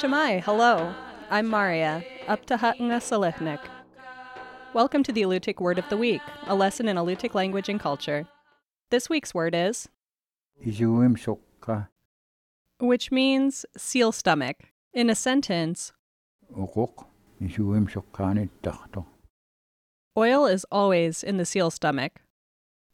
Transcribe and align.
Cama'i, 0.00 0.42
hello. 0.42 0.92
I'm 1.30 1.46
Maria, 1.48 2.02
up 2.26 2.44
to 2.46 2.56
Hatnga 2.56 3.00
Salihnik. 3.00 3.60
Welcome 4.74 5.02
to 5.04 5.12
the 5.12 5.22
Alutiiq 5.22 5.60
Word 5.60 5.78
of 5.78 5.88
the 5.88 5.96
Week, 5.96 6.20
a 6.46 6.54
lesson 6.54 6.88
in 6.88 6.96
Alutiiq 6.96 7.32
language 7.34 7.68
and 7.68 7.78
culture. 7.78 8.26
This 8.90 9.08
week's 9.08 9.32
word 9.32 9.54
is, 9.54 9.88
which 12.80 13.12
means 13.12 13.64
seal 13.76 14.10
stomach. 14.12 14.56
In 14.92 15.08
a 15.10 15.14
sentence, 15.14 15.92
Oil 20.16 20.46
is 20.46 20.64
always 20.70 21.24
in 21.24 21.38
the 21.38 21.44
seal 21.44 21.72
stomach. 21.72 22.20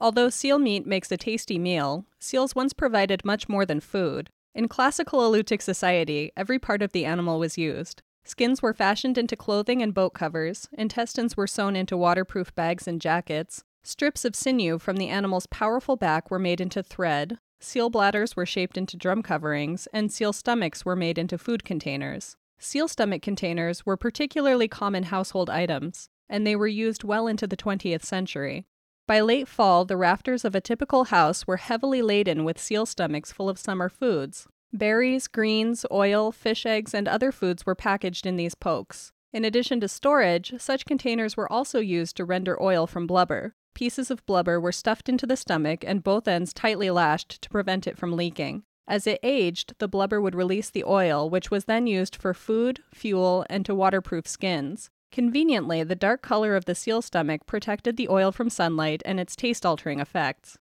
Although 0.00 0.30
seal 0.30 0.58
meat 0.58 0.86
makes 0.86 1.12
a 1.12 1.18
tasty 1.18 1.58
meal, 1.58 2.06
seals 2.18 2.54
once 2.54 2.72
provided 2.72 3.26
much 3.26 3.46
more 3.46 3.66
than 3.66 3.80
food. 3.80 4.30
In 4.54 4.68
classical 4.68 5.20
Alutiiq 5.20 5.60
society, 5.60 6.32
every 6.34 6.58
part 6.58 6.80
of 6.80 6.92
the 6.92 7.04
animal 7.04 7.38
was 7.38 7.58
used. 7.58 8.00
Skins 8.24 8.62
were 8.62 8.72
fashioned 8.72 9.18
into 9.18 9.36
clothing 9.36 9.82
and 9.82 9.92
boat 9.92 10.14
covers, 10.14 10.66
intestines 10.72 11.36
were 11.36 11.46
sewn 11.46 11.76
into 11.76 11.94
waterproof 11.94 12.54
bags 12.54 12.88
and 12.88 13.02
jackets, 13.02 13.64
strips 13.82 14.24
of 14.24 14.34
sinew 14.34 14.78
from 14.78 14.96
the 14.96 15.08
animal's 15.08 15.46
powerful 15.46 15.96
back 15.96 16.30
were 16.30 16.38
made 16.38 16.60
into 16.60 16.82
thread, 16.82 17.38
seal 17.60 17.90
bladders 17.90 18.34
were 18.34 18.46
shaped 18.46 18.78
into 18.78 18.96
drum 18.96 19.22
coverings, 19.22 19.86
and 19.92 20.10
seal 20.10 20.32
stomachs 20.32 20.86
were 20.86 20.96
made 20.96 21.18
into 21.18 21.36
food 21.36 21.64
containers. 21.64 22.36
Seal 22.58 22.88
stomach 22.88 23.20
containers 23.20 23.84
were 23.84 23.96
particularly 23.96 24.68
common 24.68 25.04
household 25.04 25.50
items, 25.50 26.08
and 26.30 26.46
they 26.46 26.56
were 26.56 26.66
used 26.66 27.04
well 27.04 27.26
into 27.26 27.46
the 27.46 27.56
20th 27.56 28.04
century. 28.04 28.64
By 29.06 29.20
late 29.20 29.48
fall, 29.48 29.84
the 29.84 29.96
rafters 29.96 30.44
of 30.44 30.54
a 30.54 30.60
typical 30.60 31.04
house 31.04 31.46
were 31.46 31.56
heavily 31.56 32.00
laden 32.00 32.44
with 32.44 32.60
seal 32.60 32.86
stomachs 32.86 33.32
full 33.32 33.50
of 33.50 33.58
summer 33.58 33.88
foods. 33.88 34.46
Berries, 34.72 35.26
greens, 35.26 35.84
oil, 35.90 36.30
fish 36.30 36.64
eggs, 36.64 36.94
and 36.94 37.08
other 37.08 37.32
foods 37.32 37.66
were 37.66 37.74
packaged 37.74 38.24
in 38.24 38.36
these 38.36 38.54
pokes. 38.54 39.12
In 39.32 39.44
addition 39.44 39.80
to 39.80 39.88
storage, 39.88 40.54
such 40.58 40.86
containers 40.86 41.36
were 41.36 41.52
also 41.52 41.80
used 41.80 42.16
to 42.16 42.24
render 42.24 42.60
oil 42.62 42.86
from 42.86 43.08
blubber. 43.08 43.54
Pieces 43.74 44.10
of 44.10 44.24
blubber 44.26 44.60
were 44.60 44.72
stuffed 44.72 45.08
into 45.08 45.26
the 45.26 45.36
stomach 45.36 45.84
and 45.84 46.04
both 46.04 46.28
ends 46.28 46.52
tightly 46.52 46.90
lashed 46.90 47.42
to 47.42 47.50
prevent 47.50 47.86
it 47.86 47.98
from 47.98 48.12
leaking. 48.12 48.62
As 48.86 49.06
it 49.06 49.20
aged, 49.22 49.74
the 49.78 49.88
blubber 49.88 50.20
would 50.20 50.34
release 50.34 50.70
the 50.70 50.84
oil, 50.84 51.30
which 51.30 51.50
was 51.50 51.66
then 51.66 51.86
used 51.86 52.16
for 52.16 52.34
food, 52.34 52.80
fuel, 52.92 53.44
and 53.48 53.64
to 53.66 53.74
waterproof 53.74 54.26
skins. 54.26 54.90
Conveniently, 55.12 55.82
the 55.82 55.96
dark 55.96 56.22
color 56.22 56.54
of 56.54 56.66
the 56.66 56.74
seal 56.74 57.02
stomach 57.02 57.44
protected 57.44 57.96
the 57.96 58.08
oil 58.08 58.30
from 58.30 58.48
sunlight 58.48 59.02
and 59.04 59.18
its 59.18 59.34
taste 59.34 59.66
altering 59.66 59.98
effects. 59.98 60.56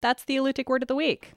That's 0.00 0.24
the 0.24 0.36
Alutiiq 0.36 0.66
Word 0.66 0.82
of 0.82 0.88
the 0.88 0.94
Week. 0.94 1.34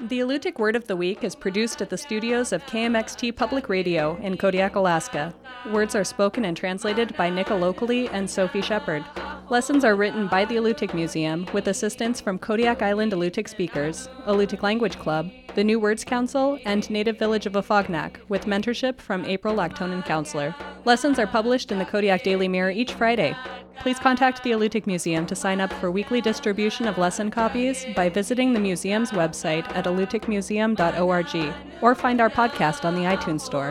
The 0.00 0.20
Alutiiq 0.20 0.58
Word 0.58 0.76
of 0.76 0.86
the 0.86 0.96
Week 0.96 1.22
is 1.22 1.34
produced 1.34 1.82
at 1.82 1.90
the 1.90 1.98
studios 1.98 2.52
of 2.52 2.64
KMXT 2.64 3.36
Public 3.36 3.68
Radio 3.68 4.16
in 4.22 4.38
Kodiak, 4.38 4.74
Alaska. 4.74 5.34
Words 5.70 5.94
are 5.94 6.04
spoken 6.04 6.46
and 6.46 6.56
translated 6.56 7.14
by 7.18 7.28
Nick 7.28 7.48
Alokli 7.48 8.08
and 8.10 8.28
Sophie 8.28 8.62
Shepard. 8.62 9.04
Lessons 9.50 9.84
are 9.84 9.96
written 9.96 10.28
by 10.28 10.44
the 10.44 10.54
Alutiiq 10.54 10.94
Museum 10.94 11.44
with 11.52 11.66
assistance 11.66 12.20
from 12.20 12.38
Kodiak 12.38 12.82
Island 12.82 13.10
Alutiiq 13.10 13.48
Speakers, 13.48 14.08
Alutiiq 14.24 14.62
Language 14.62 14.96
Club, 14.96 15.28
the 15.56 15.64
New 15.64 15.80
Words 15.80 16.04
Council, 16.04 16.56
and 16.64 16.88
Native 16.88 17.18
Village 17.18 17.46
of 17.46 17.54
Afognak, 17.54 18.18
with 18.28 18.46
mentorship 18.46 19.00
from 19.00 19.24
April 19.24 19.56
Laktonen 19.56 20.06
Counceller. 20.06 20.54
Lessons 20.84 21.18
are 21.18 21.26
published 21.26 21.72
in 21.72 21.80
the 21.80 21.84
Kodiak 21.84 22.22
Daily 22.22 22.46
Mirror 22.46 22.70
each 22.70 22.92
Friday. 22.92 23.36
Please 23.80 23.98
contact 23.98 24.44
the 24.44 24.52
Alutiiq 24.52 24.86
Museum 24.86 25.26
to 25.26 25.34
sign 25.34 25.60
up 25.60 25.72
for 25.72 25.90
weekly 25.90 26.20
distribution 26.20 26.86
of 26.86 26.96
lesson 26.96 27.28
copies 27.28 27.84
by 27.96 28.08
visiting 28.08 28.52
the 28.52 28.60
museum's 28.60 29.10
website 29.10 29.68
at 29.74 29.84
alutiiqmuseum.org 29.86 31.54
or 31.82 31.96
find 31.96 32.20
our 32.20 32.30
podcast 32.30 32.84
on 32.84 32.94
the 32.94 33.00
iTunes 33.00 33.40
Store. 33.40 33.70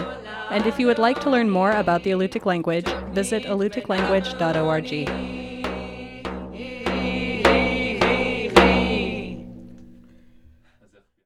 And 0.50 0.66
if 0.66 0.78
you 0.78 0.88
would 0.88 1.00
like 1.00 1.22
to 1.22 1.30
learn 1.30 1.50
more 1.50 1.72
about 1.72 2.04
the 2.04 2.12
Alutiiq 2.12 2.46
language, 2.46 2.88
visit 3.14 3.44
alutiiqlanguage.org. 3.44 5.39